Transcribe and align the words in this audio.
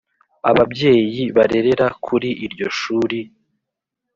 Ababyeyi 0.49 1.23
barerera 1.35 1.87
kuri 2.05 2.29
iryo 2.45 2.67
shuri 2.79 3.19